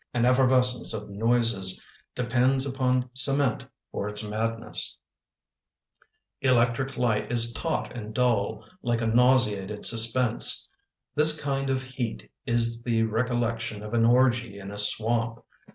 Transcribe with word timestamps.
An 0.15 0.25
effervescence 0.25 0.95
of 0.95 1.11
noises 1.11 1.79
Depends 2.15 2.65
upon 2.65 3.07
cement 3.13 3.67
for 3.91 4.09
its 4.09 4.23
madness. 4.23 4.97
[So] 6.43 6.49
Electric 6.49 6.97
light 6.97 7.31
is 7.31 7.53
taut 7.53 7.95
and 7.95 8.11
dull, 8.11 8.65
Like 8.81 9.01
a 9.01 9.05
nauseated 9.05 9.85
suspense. 9.85 10.67
This 11.13 11.39
kind 11.39 11.69
of 11.69 11.83
heat 11.83 12.31
is 12.47 12.81
the 12.81 13.03
recollection 13.03 13.83
Of 13.83 13.93
an 13.93 14.03
orgy 14.03 14.57
in 14.57 14.71
a 14.71 14.77
swamp. 14.79 15.45